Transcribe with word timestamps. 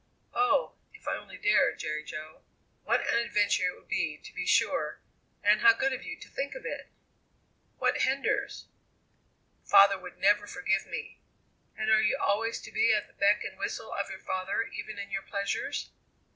"Oh! 0.33 0.73
if 0.95 1.07
I 1.07 1.15
only 1.15 1.37
dared, 1.37 1.77
Jerry 1.77 2.03
Jo! 2.03 2.41
What 2.81 3.07
an 3.07 3.19
adventure 3.19 3.67
it 3.67 3.75
would 3.75 3.87
be, 3.87 4.17
to 4.17 4.33
be 4.33 4.47
sure. 4.47 4.99
And 5.43 5.61
how 5.61 5.73
good 5.73 5.93
of 5.93 6.01
you 6.03 6.17
to 6.21 6.27
think 6.27 6.55
of 6.55 6.65
it." 6.65 6.87
"What 7.77 7.99
hinders?" 8.01 8.65
"Father 9.63 9.99
would 9.99 10.17
never 10.17 10.47
forgive 10.47 10.87
me!" 10.87 11.19
"And 11.77 11.91
are 11.91 12.01
you 12.01 12.17
always 12.19 12.59
to 12.61 12.71
be 12.71 12.91
at 12.91 13.05
the 13.05 13.13
beck 13.13 13.43
and 13.43 13.59
whistle 13.59 13.93
of 13.93 14.09
your 14.09 14.17
father 14.21 14.63
even 14.75 14.97
in 14.97 15.11
your 15.11 15.21
pleasures?" 15.21 15.91